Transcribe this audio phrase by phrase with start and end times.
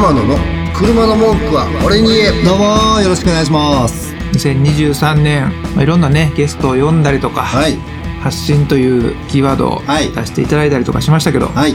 [0.00, 0.34] 天野の
[0.74, 2.42] 車の文句は俺に言え。
[2.42, 4.14] どうもよろしくお願いします。
[4.32, 7.76] 2023年、まあ、いろんなねゲストを呼んだりとか、はい。
[8.22, 10.10] 発信というキーワードをはい。
[10.10, 11.74] 出していただいたりとかしましたけど、はい。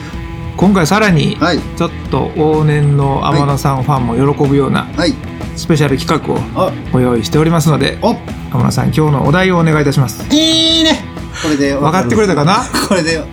[0.58, 1.60] 今回さらにはい。
[1.60, 5.14] ちょっと往年の天野さんファンも喜ぶようなはい。
[5.56, 6.74] スペシャル企画をあ。
[6.92, 8.16] ご用意しておりますのでお。
[8.52, 10.26] 天野さん今日のお題をお願いいたします。
[10.36, 11.04] いいね。
[11.44, 12.56] これで分かってくれたかな？
[12.90, 13.24] これで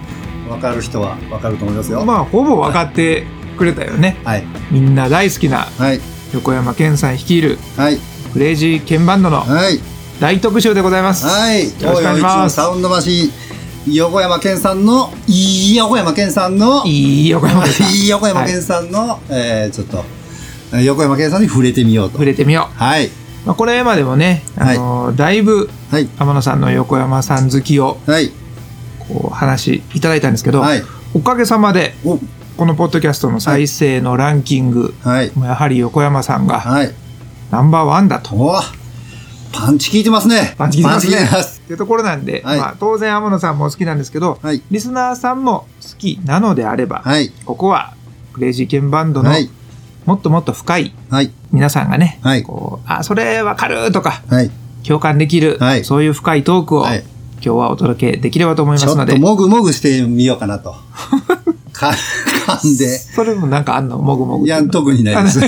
[0.50, 2.04] 分かる人は分かると思いますよ。
[2.04, 3.24] まあほぼ分かって
[3.56, 4.16] くれたよね。
[4.24, 4.44] はい。
[4.70, 6.00] みんな大好きなはい。
[6.32, 7.98] 横山健さん率いるはい。
[8.32, 9.78] クレイジーケンバンドのはい。
[10.20, 11.64] 大特集でございます、はい。
[11.64, 12.56] よろしくお願いします。
[12.56, 13.30] サウンドマシン。
[13.94, 17.90] 横山健さんのいい横山健さんのいい横山健さん。
[17.90, 20.04] いい横山はい健さんの、えーちょっと
[20.72, 22.12] えー横山健さんに触れてみようと。
[22.12, 23.10] 触れてみよはい、う、
[23.44, 26.08] まあ、これまでもね、あのだいぶはい。
[26.16, 28.30] 天野さんの横山さん好きをはい。
[29.00, 30.82] こう話いただいたんですけど、はい。
[31.12, 32.20] おかげさまでお
[32.56, 35.32] このポッドキャストの再生のランキング、はい。
[35.36, 36.92] やはり横山さんがはい。
[37.50, 38.34] ナンバーワンだと。
[38.34, 38.54] お
[39.52, 40.54] パンチ効いてますね。
[40.56, 41.18] パンチ効いてますね。
[41.64, 42.58] っていうところなんで、はい。
[42.58, 44.62] まあ、当然天野さんも好きなんですけど、はい。
[44.70, 47.30] リスナーさんも好きなのであれば、はい。
[47.44, 47.94] ここは
[48.32, 49.50] クレイジーケンバンドのはい。
[50.04, 51.30] もっともっと深いはい。
[51.52, 52.42] 皆さんがね、はい。
[52.42, 54.50] こうあそれわかるとかはい。
[54.86, 55.84] 共感できる、はい。
[55.84, 57.04] そういう深いトークを、はい。
[57.44, 59.12] 今日はお届けできればと思いますので。
[59.12, 60.74] ちょっともぐもぐしてみようかなと
[62.66, 62.98] んで。
[62.98, 63.98] それもなんかあんの？
[63.98, 65.40] もぐもぐいや特にないです。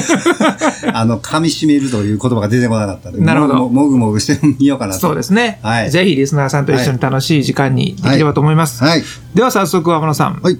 [0.92, 3.54] あの噛み締めるという言葉が出てこなかったなるほど。
[3.54, 5.00] ももぐもぐしてみようかなと。
[5.00, 5.90] そうですね、はい。
[5.90, 9.02] ぜひリスナーさんと一緒に楽しい時間にできればと思います、はい。
[9.34, 10.58] では早速天野さん、はい。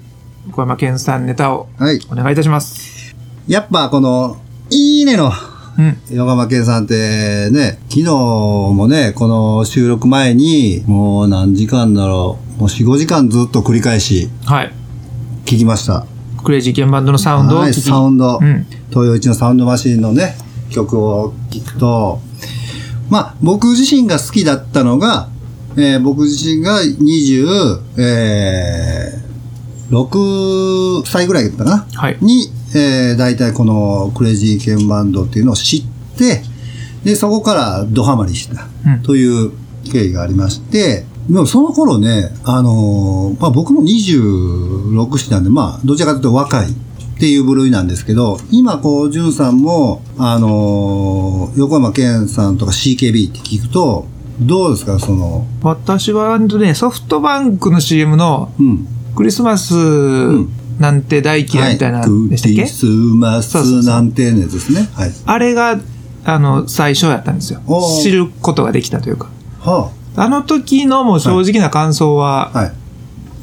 [0.53, 2.01] 小山健さんネタをはい。
[2.11, 3.15] お願いいたします。
[3.47, 4.37] やっぱこの
[4.71, 5.33] いいねの
[5.77, 5.97] うん。
[6.11, 14.73] 横浜健さんってね、昨日もね、この収録前に、もう何時間だろう、もう4、5時間ずっと繰り返しはい。
[15.45, 16.07] 聞きました。
[16.45, 18.67] クレイジーケンバンドのサウンドをはい、聞き、サウンド、うん。
[18.91, 20.37] 東洋一のサウンドマシンのね、
[20.71, 22.21] 曲を聞くと、
[23.11, 25.29] まあ、僕自身が好きだったのが、
[25.77, 31.87] えー僕自身が20、えー、6歳ぐらいだったかな？
[31.95, 32.19] はい。
[32.21, 35.85] に、えー、大体このクレイジーケンバンドっていうのを知っ
[36.17, 36.43] て、
[37.05, 39.03] で、そこからドハマりしたうん。
[39.03, 39.53] という
[39.91, 46.75] 経緯がありまして、でもその頃ね、あのーまあ僕も26歳なんで、まあどちらかというと若いっ
[47.19, 54.07] ていう部類なんですけど、今こう、ジュンさんも、あのー横山健さんとか CKB って聞くと、
[54.41, 58.87] どうですか、その、私はねソフトバンクの CM のうん。
[59.15, 59.75] クリスマス
[60.81, 64.89] なんて大嫌いみたいなはいでしたっけ、クリスマスなんてのやつですね。
[64.93, 65.13] はい。
[65.25, 65.79] あれが
[66.25, 67.61] あの最初やったんですよ。
[68.03, 69.29] 知ることができたというか。
[69.61, 72.59] はあの時のもう正直な感想は、あ。
[72.59, 72.73] はい。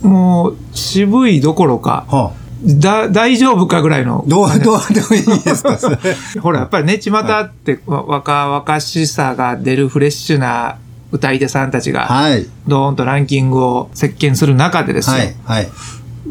[0.06, 2.42] もう渋いどころかはあ。
[2.64, 5.78] だ大丈夫かぐらいのどう、どう、どういいですか。
[6.42, 10.78] ほらやっぱりね巷ってわ若々しさが出るフレッシュな
[11.12, 12.46] 歌い手さんたちがはい。
[12.68, 15.36] ドーンとランキングを席巻する中でですよ、はい。
[15.46, 15.70] はい。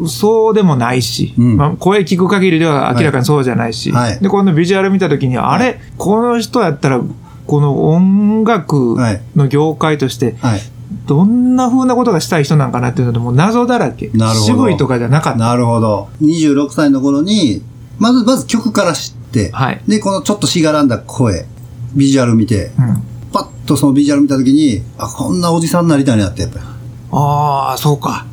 [0.07, 7.01] そうでもないし、うんまあ、声聞く限りでは明らかにそうじゃないし、はいはいで、このビジュアル見た時に、あれ、この人やったら、
[7.47, 8.97] この音楽
[9.37, 10.61] の業界として、はい。
[11.07, 14.09] どんな風なことがしたい人なんかなっていうので、もう謎だらけ。
[14.09, 15.39] なるほど渋いとかじゃなかった。
[15.39, 16.09] なるほど。
[16.21, 17.63] 26歳の頃に、
[17.99, 19.81] まず、まず曲から知って、はい。
[19.87, 21.47] で、このちょっとしがらんだ声、
[21.95, 23.03] ビジュアル見て、うん。
[23.33, 26.65] パッとそのビジュアル見た時に、あ、こんなおじさんになりたいなって、やっぱり
[27.13, 28.27] ああ、そうか。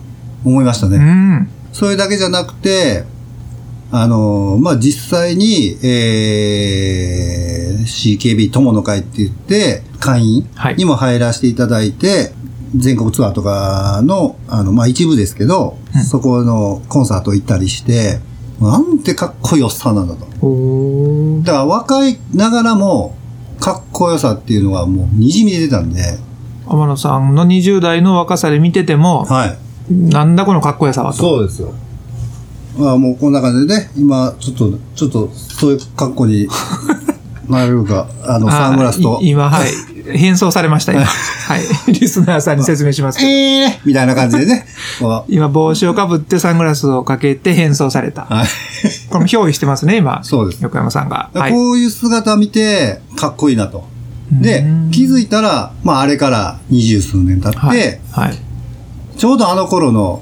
[0.44, 0.98] 思いましたね。
[0.98, 1.50] うん。
[1.74, 3.06] それだけじゃなくて、
[3.92, 7.47] あのーまあ、実際に、えー、
[7.88, 12.34] CKB 友の会って言って、会員はいにも入らせていただいて、
[12.76, 18.20] 全国ツアーとかの、あの、まあ、一部ですけど、うんそこのコンサート行ったりして、
[18.62, 20.26] なんてかっこいいおっさんなんだと。
[21.44, 23.16] だから若いながらも、
[23.60, 26.20] かっこよさっていうのがもう滲み出てたんで、
[26.68, 29.58] 天野さんの20代の若さで見てても、はい。
[29.90, 31.18] なんだこのかっこよさはと。
[31.18, 31.74] そうですよ。
[32.78, 36.48] まあもうこの中でね、今、ちょっと、ちょっと、そういう格好に
[37.50, 39.70] なれるか、あの、サングラスと今、はい。
[40.18, 41.04] 変装されました、今。
[41.06, 41.94] はい。
[41.94, 43.30] リスナーさんに説明しますけど。
[43.30, 44.66] ええみたいな感じでね。
[45.00, 48.28] こ今、帽子をかぶってサングラスをかけて変装された。
[48.30, 48.48] うはい。
[49.10, 50.24] これも憑依してますね、今。
[50.24, 50.62] そうです。
[50.62, 51.30] 横山さんが。
[51.34, 51.52] はい。
[51.52, 53.86] こういう姿見て、かっこいいなと。
[54.30, 58.00] でうん、気づいたら、まあ、あれから二十数年経って、はい。
[58.12, 58.38] はい。
[59.18, 60.22] ちょうどあの頃の、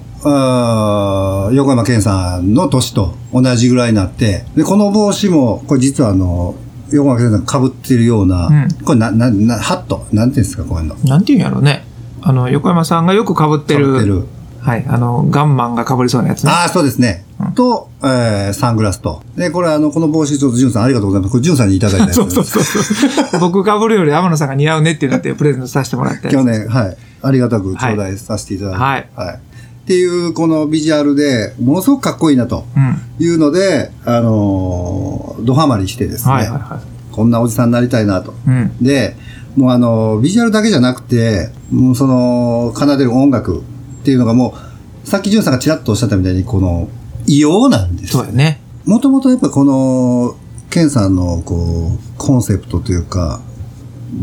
[1.53, 6.55] 横山健さんの年と同じぐらいになって、で、この帽子も、これ実はあの、
[6.91, 10.07] 横山健さん被ってるような、うんこれな、な、な、ハット？
[10.11, 10.95] なんていうんですか、こういうの？
[11.03, 11.85] なんていうんやろうね。
[12.21, 14.25] あの、横山さんがよく被ってる、被ってる。
[14.61, 14.85] はい。
[14.87, 16.51] あの、ガンマンが被りそうなやつね。
[16.51, 17.23] ああ、そうですね。
[17.53, 19.21] と、えー、サングラスと。
[19.35, 21.31] で、これあの、この帽子ちょっとジュンさんありがとうございます。
[21.31, 23.39] これジュンさんにいただいたやつ そうそうそうそう。
[23.39, 26.29] 僕被るより天野さんが似合うねってなってプレゼントさせてもらって。
[26.29, 26.97] 去年、はい。
[27.21, 28.79] ありがたく頂戴させていただいて。
[28.79, 29.39] はいはい。
[29.85, 33.23] っていう、このビジュアルで、ものすごくかっこいいなとうん。
[33.23, 38.31] いうので、あのードハマりしてですね、はいはいはこんなおじさんになりたいなと。
[38.31, 38.35] い。
[38.47, 38.77] うん。
[38.81, 39.15] で、
[39.55, 43.61] もうあの、ビジュアルだけじゃなくて、もうその、奏でる音楽っ
[44.03, 44.55] ていうのがも
[45.03, 46.89] う、さっきジュンさんがちらっとおっしゃったみたいに、この、
[47.27, 48.59] 異様なんですそうやね。
[48.85, 50.35] もともとやっぱこの、
[50.71, 53.39] ケンさんのこう、コンセプトというか、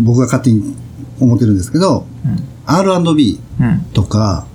[0.01, 0.75] 僕が勝手に
[1.21, 2.05] 思ってるんですけど、
[2.67, 3.67] R&B うん。
[3.67, 3.81] うん。
[3.93, 4.47] とか、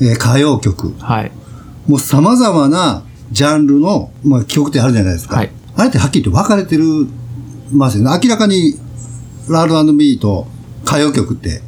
[0.00, 1.32] えー歌謡曲、はい。
[1.86, 5.36] もう様々なジャンルの、まあ、曲ってあるじゃないですか。
[5.36, 7.06] はいあれってはっきりと分かれてる
[7.70, 8.10] ますよね。
[8.20, 8.74] 明らかに
[9.48, 10.48] R&B と
[10.84, 11.62] 歌謡曲って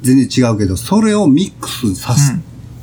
[0.00, 2.32] 全然違うけど、それをミックスさせ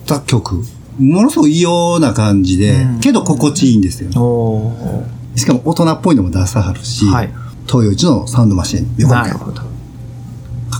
[0.05, 0.63] た曲、
[0.99, 4.15] ものすごく異様な感じで、うんけど心地いいんですよね。
[5.35, 7.33] しかも大人っぽいのも出さはるし、はい
[7.65, 9.73] 東洋一のサウンドマシン、横かなるほど。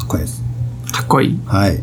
[0.04, 0.44] っこいいです。
[0.92, 1.39] かっこいい。
[1.46, 1.81] はい。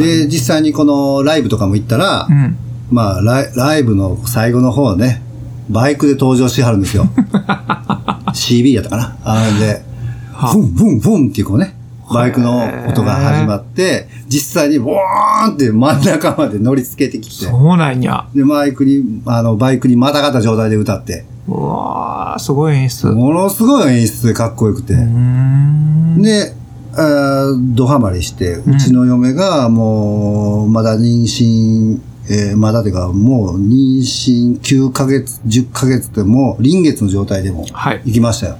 [0.00, 2.56] で、実際にこのライブとかも行ったら、うん。
[2.90, 5.22] まあライ、ライブの最後の方ね、
[5.68, 7.04] バイクで登場しはるんですよ。
[8.34, 9.82] CB やったかなあれで、
[10.32, 11.74] はブンブンブンっていうこうね、
[12.12, 12.58] バイクの
[12.88, 18.26] 音が始まって、実際にボーンって真ん中まで乗り付けてきて、そうなんや。
[18.34, 23.08] で、バイクに、あの、バイクにまたがった状態で歌って、うわー、すごい演出。
[23.08, 24.94] うものすごい演出でかっこよくて。
[24.94, 26.54] で、
[26.94, 31.98] あードハマりして、うちの嫁がもう、まだ妊娠、
[32.28, 38.02] えーまだてか、もう妊娠9ヶ月、10ヶ月でもう臨月の状態でもはい。
[38.04, 38.58] 行きましたよ。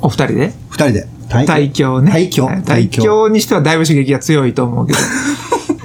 [0.00, 0.52] お二人で？
[0.70, 1.08] 二人で。
[1.28, 2.10] 対響ね。
[2.10, 4.98] 対響はい対響にしてはだいぶ刺激が強いと思うけど。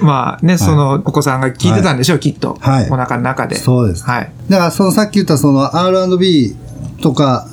[0.00, 2.56] まあね、そのお子さんが聞いてたんでしょう、きっと。
[2.60, 3.56] はいお腹の中で。
[3.56, 4.04] そうです。
[4.04, 4.30] はい。
[4.48, 6.54] だから、そのさっき言ったその R&B
[7.02, 7.48] とか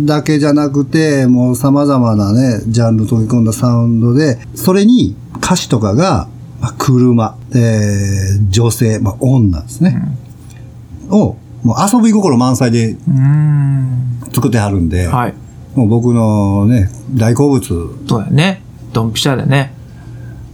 [0.00, 6.28] だけじゃなくて、もう様々なね、ジャンル飛び込んだサウンドで、それに歌詞とかが、
[6.60, 10.00] まあ、車、えー女性、まあ、女ですね。
[11.10, 12.96] を、もう遊び心満載で。
[14.32, 15.34] 作ってはるんで、はい。
[15.74, 17.60] もう僕のね、大好物。
[18.06, 18.62] そうやね。
[18.92, 19.72] ドンピシャでね。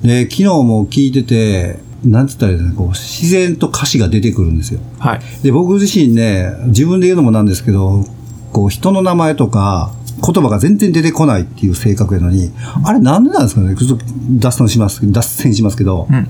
[0.02, 4.80] で、昨日も聞いてて、なんつったらいいですかね、こう、自然と歌詞が出てくるんですよ。
[4.98, 5.20] はい。
[5.42, 8.04] で、僕自身ね、自分で言うのもなんですけど、
[8.52, 9.92] こう、人の名前とか、
[10.24, 12.52] 言葉が全然出てこないっていう性格やのに、
[12.84, 13.74] あれなんでなんですかね
[14.38, 16.28] 脱線します、脱線しますけど、うん。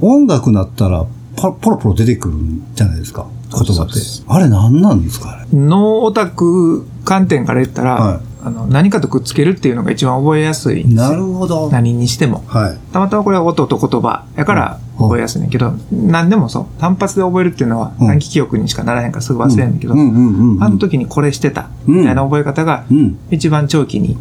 [0.00, 1.06] 音楽なったら
[1.36, 4.00] ポロポロ出てくるんじゃないですか、言葉って。
[4.28, 5.44] あれなんなんですか。
[5.52, 11.70] 脳オタク観点から言ったら、はいあの何かとくっつけるっていうのが一番覚えやすいなるほど。
[11.70, 12.42] 何にしても。
[12.48, 12.92] はい。
[12.92, 19.96] たまたまこれは音と言葉やからうん覚えやすいねんけど、何でもそう、単発で覚えるっていうのはうん短期記憶にしかならへんからすぐ忘れんねんけど、あ
[20.68, 23.18] の時にこれしてた、みたいな覚え方がうん。
[23.30, 24.16] 一番長期に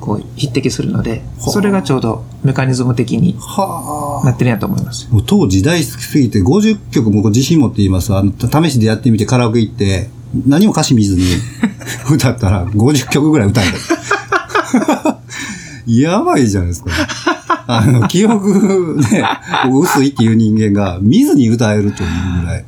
[0.00, 4.26] こう匹敵するので、はあそれがちょうどメカニズム的にはあ。
[4.26, 5.08] なってるんやと思います。
[5.10, 8.14] もう当時大好きすぎて50曲も自信持って言います。
[8.14, 10.10] あの、試しでやってみてカラオケ行って、
[10.46, 11.22] 何も歌詞見ずに
[12.12, 15.18] 歌ったら50曲ぐらい歌えた。
[15.86, 16.90] やばいじゃないですか。
[17.66, 19.24] あの、記憶ね、
[19.72, 22.64] 薄いっていう人間が見ずに歌えるというぐらい。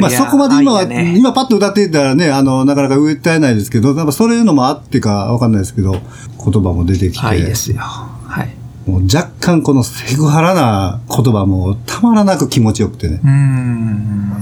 [0.00, 7.26] まあそこまで今は、ね今パッと歌ってたらね、あの、なかなか歌えないですけど、なんかそういうのもあってかわかんないですけど、言葉も出てきて。
[7.26, 7.78] はいですよ。
[7.80, 8.90] はい。
[8.90, 13.20] もう若干このセクハラな言葉もたまらなく気持ちよくてね。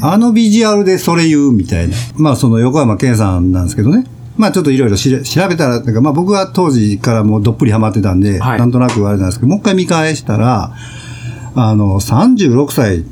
[0.03, 1.95] あのビジュアルでそれ言うみたいな。
[2.17, 4.05] まあその横山健さんなんですけどね。
[4.37, 5.11] まあちょっといろいろ調
[5.49, 10.73] べたら、なんかまあ僕は当時からもうどっぷりハマってたんで、はいなんとなくあれなんですけど、もう一回見返したら、
[11.55, 13.05] あの、36歳、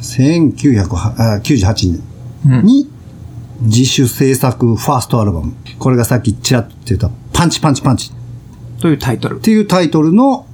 [0.00, 2.02] 1998年
[2.46, 2.88] うんに
[3.60, 5.54] 自主制作ファーストアルバム。
[5.78, 8.12] これがさっきちらっと言ったパンチパンチパンチ
[8.80, 9.40] というタイトルっ。
[9.40, 10.46] ていうタイトルの、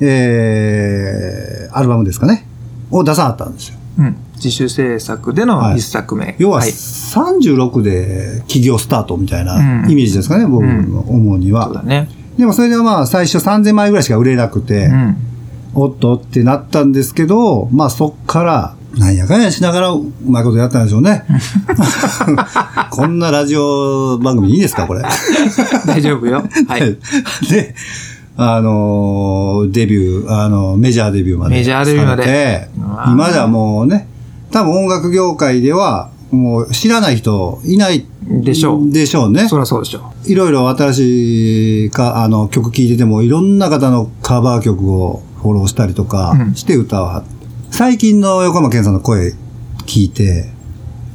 [0.00, 2.46] えー、アルバムですかね。
[2.90, 3.78] を出さはったんですよ。
[3.98, 4.16] うん。
[4.36, 6.36] 自主制作での一作目。
[6.38, 6.70] 要ははい。
[6.70, 11.64] 36で起業スタートみたいなうんイメージですかね、僕の思うには。
[11.66, 12.08] そうだね。
[12.36, 15.16] でもそれでまあ最初3000枚ぐらいしか売れなくて、うん。
[15.74, 21.24] おっとってなったんですけど、まあそっから、なんやかんやしながらうまいことやったんでしょうね。
[22.90, 25.02] こんなラジオ番組いいですか、これ。
[25.86, 26.42] 大丈夫よ。
[26.66, 26.96] はい。
[27.50, 27.74] で、
[28.38, 31.56] あのーデビュー、あの、メジャーデビューまで。
[31.56, 32.68] メジャーデビューまで
[33.08, 34.08] 今ではもうね、
[34.50, 38.90] 多分音楽業界では、もう知らない人いないでしょう。
[38.90, 39.48] でしょうね。
[39.48, 47.22] そりゃそうでしょいろいろ新しいか、あの、曲聴いてても、いろんな方のカバー曲をフォローしたりとかうんして歌は
[47.70, 49.34] 最近の横山健さんの声
[49.86, 50.50] 聞いて、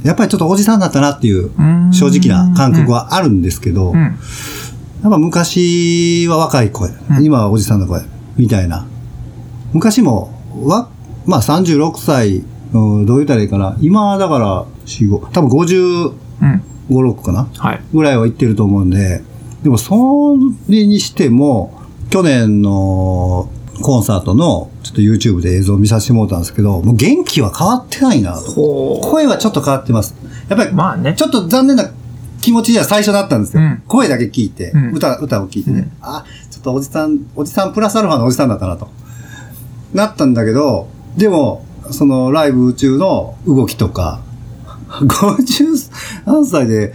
[0.04, 1.52] やっぱりちょっとおじさんだったなっていう
[1.92, 4.00] 正直な感覚はあるんですけど、うん。
[4.00, 8.02] やっぱ昔は若い声、うん今はおじさんの声、
[8.38, 8.88] みたいな。
[9.74, 10.32] 昔も、
[10.64, 10.90] わ、
[11.26, 13.78] まあ36歳、うんどう言ったらいいかな。
[13.82, 16.64] 今だから、4、5、多分55、うん。
[16.90, 17.82] 6かなはい。
[17.94, 19.22] ぐらいは行ってると思うんで、
[19.64, 20.38] でもそ
[20.70, 23.50] れにしても、去年の
[23.82, 28.52] コンサートの、ちょっと YouTube で映像を見させてもらったんですけど、もう元気は変わってないなと。
[28.52, 30.16] ほ声はちょっと変わってます。
[30.50, 31.92] やっぱり、まあねちょっと残念な
[32.42, 33.64] 気持ちには最初だったんですよ。
[33.64, 38.90] うん声だけ聞いて、うん歌、歌を聞いてね、うんあ、ちょっとおじさん、おじさんプラスアルファのおじさんだったなと。
[39.94, 40.88] なったんだけど、
[41.18, 44.22] でも、そのライブ中の動きとか、
[44.90, 46.94] 53歳で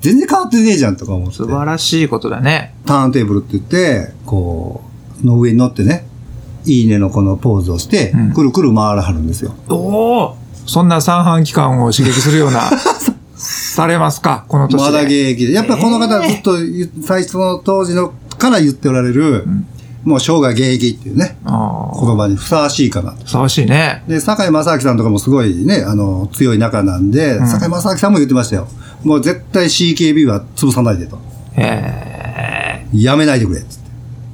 [0.00, 1.36] 全然変わってねえじゃんとか思って。
[1.36, 2.74] 素晴らしいことだね。
[2.86, 4.82] ターンテーブルって言って、こ
[5.22, 6.06] う、の上に乗ってね、
[6.66, 9.54] いいねのこのポーズをして、うんくるくる回らはるんですよ。
[9.68, 10.36] おお
[10.66, 12.70] そんな三半規管を刺激するような、
[13.34, 14.90] されますかこの年で。
[14.90, 15.52] まだ現役で。
[15.52, 19.46] やっぱりこの方はずっと言う、最初の当時のから言っておられる、
[20.04, 21.36] もう生涯現役っていうね。
[21.44, 23.24] 言葉にふさわしいかなと。
[23.24, 24.02] ふさわしいね。
[24.08, 28.68] で、坂井正明さんとかもすごいね、あの、強い仲なんで、ん坂井正明さんも言ってましたよ。
[29.04, 31.18] もう絶対 CKB は潰さないでと。
[31.56, 32.86] へえ。
[32.92, 33.68] やめないでくれって。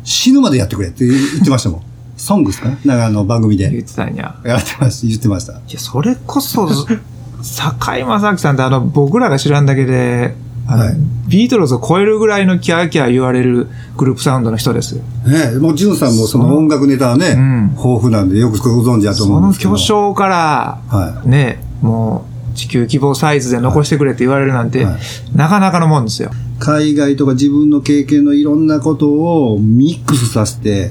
[0.05, 1.83] 死ぬまでやってくれって言ってましたもん。
[2.17, 2.79] ソングですかね？
[2.85, 4.37] なんかあの番組で言ってたんや。
[4.45, 5.53] やってました、言ってました。
[5.55, 6.69] いや、それこそ、
[7.43, 10.35] 坂井正明さんってあの、僕らが知らんだけで、
[10.67, 15.03] あの、はいビートルズを超えるぐらいのキャーキャー言われるグループサウンドの人ですよ。
[15.27, 19.71] ねえもう、ジュンさんもその音楽ネタはね、うん豊富なんでよくご存知だと思そのうんですけど。
[19.73, 24.97] 巨匠から、はね、もう、地球規模サイズで残してくれって言われるなんて、はい
[25.35, 26.31] なかなかのもんですよ。
[26.59, 30.91] 海外とか自分の経験のいろんなことをミックスさせて、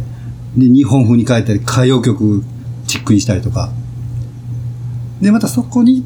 [0.57, 2.43] で、日本風に変えたり、歌謡曲
[2.87, 3.71] チックにしたりとか。
[5.21, 6.05] で、またそこに、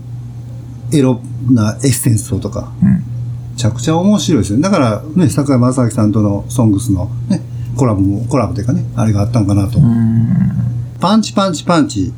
[0.93, 1.19] エロ
[1.50, 3.03] なエッセンスをとか、うん。
[3.58, 4.62] めちゃくちゃ面白いですよ。
[4.62, 7.42] だから、ね、坂井正明さんとのソングスのね、
[7.76, 9.80] コラボも、コラボというかね、あれがあったんかなと。
[9.80, 10.28] うん。
[11.00, 12.14] パンチパンチパンチ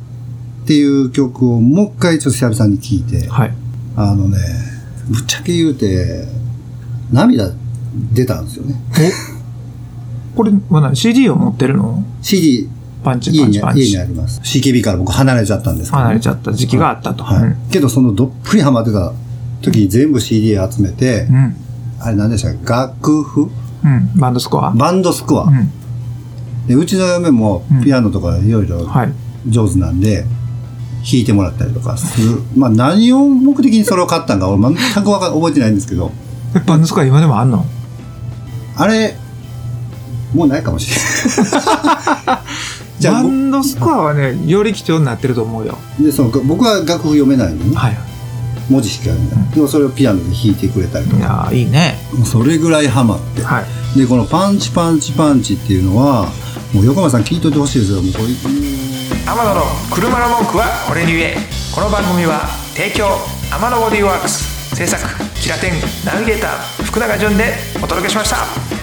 [0.64, 3.54] っていう曲をもう一回ちょっと久々に聴いて、はい。
[3.96, 4.36] あのね、
[5.08, 6.26] ぶっちゃけ言うて、
[7.10, 7.50] 涙
[8.12, 8.74] 出たんですよね。
[10.36, 12.68] これ、まだ CD を持ってるの？CD、
[13.02, 13.80] パンチパンチパンチ。
[13.80, 14.42] 家にあります。
[14.42, 17.24] CKB から僕離れちゃったんですけど、離れちゃった時期があったと。
[17.24, 17.42] はい。
[17.44, 19.14] うんけどそのどっぷりハマってた
[19.62, 21.56] 時に全部 CD 集めて、うん。
[22.00, 22.66] あれ何でしたっけ？
[22.66, 23.50] 楽譜？
[23.84, 24.10] うん。
[24.16, 24.70] バンドスコア？
[24.72, 25.44] バンドスコア。
[25.44, 25.70] うん。
[26.66, 29.12] でうちの嫁もピアノとかいろいろはい。
[29.48, 30.24] 上手なんで、
[31.02, 32.42] 弾いてもらったりとかする。
[32.56, 36.12] まあ何を目的にそれを買ったんか俺全くわか覚えてないんですけど、
[36.54, 37.64] え、バンドスコア今でもあんの？
[38.76, 39.16] あれ、
[40.34, 42.40] もうないかもしれない。
[43.00, 43.98] じゃあバ、ンドスコア？
[43.98, 45.78] はね、より貴重になってると思うよ。
[45.98, 47.98] でその僕は楽譜読めないのに、はい。
[48.70, 49.54] 文字しか読めない。
[49.54, 51.98] でもそれをピアノで弾いてくれたりとか、いやーいいね。
[52.24, 53.42] それぐらいハマって。
[53.42, 53.62] は
[53.94, 53.98] い。
[53.98, 56.28] で、このパンチパンチパンチっていうのは、
[56.72, 58.00] もう横山さん聞いといてほしいですよ。
[58.00, 58.24] もうこれ、
[59.26, 59.62] 天野の
[59.92, 61.36] 車の文句は俺に言え
[61.74, 63.06] この番組は提供
[63.52, 65.02] 天野ボディーワークス制作
[65.40, 65.72] キラテン
[66.04, 68.79] ナビゲーター福永潤でお届けしました